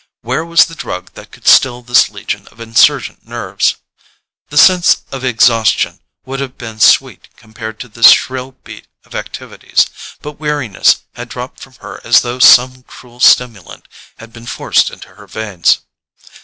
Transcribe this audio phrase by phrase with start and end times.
[0.21, 3.75] Where was the drug that could still this legion of insurgent nerves?
[4.49, 9.85] The sense of exhaustion would have been sweet compared to this shrill beat of activities;
[10.23, 13.87] but weariness had dropped from her as though some cruel stimulant
[14.17, 15.81] had been forced into her veins.